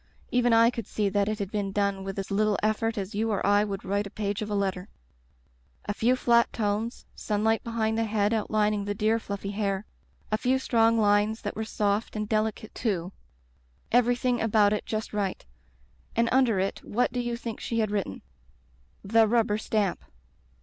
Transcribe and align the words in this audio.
Even 0.31 0.51
I 0.51 0.71
could 0.71 0.87
see 0.87 1.09
that 1.09 1.29
it 1.29 1.37
had 1.37 1.51
been 1.51 1.71
done 1.71 2.03
with 2.03 2.17
as 2.17 2.31
little 2.31 2.57
effort 2.63 2.97
as 2.97 3.13
you 3.13 3.29
or 3.29 3.45
I 3.45 3.63
would 3.63 3.85
write 3.85 4.07
a 4.07 4.09
page 4.09 4.41
of 4.41 4.49
a 4.49 4.55
letter. 4.55 4.89
A 5.85 5.93
few 5.93 6.15
flat 6.15 6.51
tones— 6.51 7.05
sunlight 7.15 7.63
behind 7.63 7.99
the 7.99 8.05
head 8.05 8.33
out 8.33 8.49
lining 8.49 8.85
the 8.85 8.95
dear 8.95 9.19
fluffy 9.19 9.51
hair; 9.51 9.85
a 10.31 10.39
few 10.39 10.57
strong 10.57 10.97
lines 10.99 11.41
that 11.43 11.55
were 11.55 11.63
soft 11.63 12.15
and 12.15 12.27
delicate, 12.27 12.73
too; 12.73 13.11
everything 13.91 14.41
about 14.41 14.73
it 14.73 14.87
just 14.87 15.13
right— 15.13 15.45
^and 16.17 16.27
under 16.31 16.59
it 16.59 16.81
what 16.83 17.13
do 17.13 17.19
you 17.19 17.37
think 17.37 17.59
she 17.59 17.77
had 17.77 17.91
written? 17.91 18.23
'The 19.03 19.27
Rubber 19.27 19.59
Stamp. 19.59 20.03